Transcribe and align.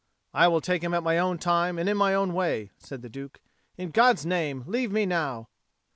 "I 0.33 0.47
will 0.47 0.61
take 0.61 0.83
him 0.83 0.95
at 0.95 1.03
my 1.03 1.19
own 1.19 1.37
time 1.37 1.77
and 1.77 1.87
in 1.87 1.95
my 1.95 2.15
own 2.15 2.33
way," 2.33 2.71
said 2.79 3.03
the 3.03 3.07
Duke. 3.09 3.39
"In 3.77 3.91
God's 3.91 4.25
name, 4.25 4.63
leave 4.65 4.91
me 4.91 5.05
now." 5.05 5.49